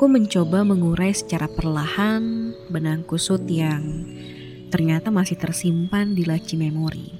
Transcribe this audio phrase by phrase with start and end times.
[0.00, 4.08] Aku mencoba mengurai secara perlahan benang kusut yang
[4.72, 7.12] ternyata masih tersimpan di laci memori.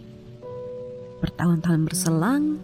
[1.20, 2.56] Bertahun-tahun berselang,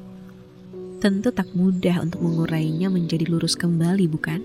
[1.05, 4.41] tentu tak mudah untuk mengurainya menjadi lurus kembali, bukan?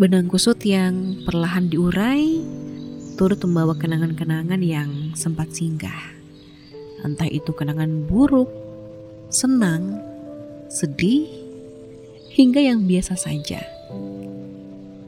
[0.00, 2.40] Benang kusut yang perlahan diurai
[3.20, 6.16] turut membawa kenangan-kenangan yang sempat singgah.
[7.04, 8.48] Entah itu kenangan buruk,
[9.28, 10.00] senang,
[10.72, 11.28] sedih,
[12.32, 13.75] hingga yang biasa saja.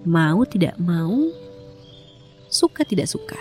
[0.08, 1.28] Mau tidak mau,
[2.48, 3.36] suka tidak suka.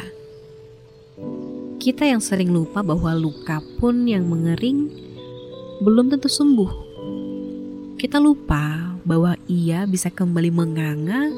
[1.79, 4.91] Kita yang sering lupa bahwa luka pun yang mengering
[5.79, 6.71] belum tentu sembuh.
[7.95, 11.31] Kita lupa bahwa ia bisa kembali menganga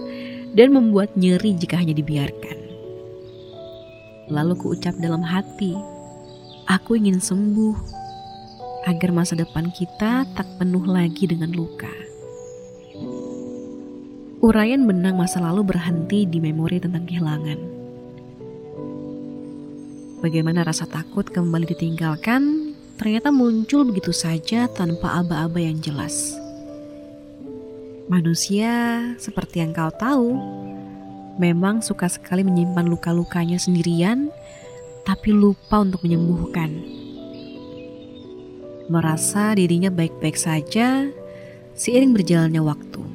[0.58, 2.58] dan membuat nyeri jika hanya dibiarkan.
[4.34, 5.78] Lalu kuucap dalam hati,
[6.70, 7.78] Aku ingin sembuh
[8.86, 12.09] agar masa depan kita tak penuh lagi dengan luka.
[14.40, 17.60] Uraian benang masa lalu berhenti di memori tentang kehilangan.
[20.24, 26.40] Bagaimana rasa takut kembali ditinggalkan ternyata muncul begitu saja tanpa aba-aba yang jelas.
[28.08, 30.32] Manusia, seperti yang kau tahu,
[31.36, 34.32] memang suka sekali menyimpan luka-lukanya sendirian
[35.04, 36.80] tapi lupa untuk menyembuhkan.
[38.88, 41.12] Merasa dirinya baik-baik saja
[41.76, 43.09] seiring berjalannya waktu.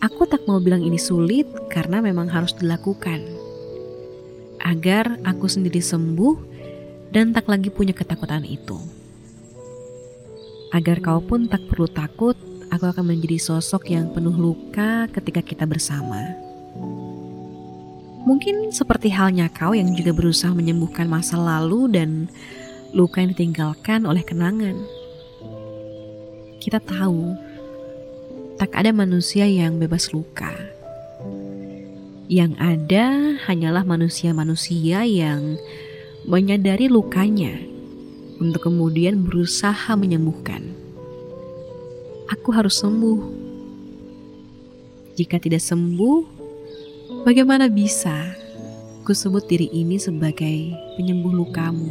[0.00, 3.20] Aku tak mau bilang ini sulit karena memang harus dilakukan.
[4.64, 6.36] Agar aku sendiri sembuh
[7.12, 8.80] dan tak lagi punya ketakutan itu.
[10.72, 12.32] Agar kau pun tak perlu takut,
[12.72, 16.32] aku akan menjadi sosok yang penuh luka ketika kita bersama.
[18.24, 22.32] Mungkin seperti halnya kau yang juga berusaha menyembuhkan masa lalu dan
[22.96, 24.80] luka yang ditinggalkan oleh kenangan.
[26.56, 27.49] Kita tahu,
[28.60, 30.52] tak ada manusia yang bebas luka.
[32.28, 33.04] Yang ada
[33.48, 35.56] hanyalah manusia-manusia yang
[36.28, 37.56] menyadari lukanya
[38.36, 40.76] untuk kemudian berusaha menyembuhkan.
[42.28, 43.40] Aku harus sembuh.
[45.16, 46.40] Jika tidak sembuh,
[47.20, 48.32] Bagaimana bisa
[49.04, 51.90] ku sebut diri ini sebagai penyembuh lukamu?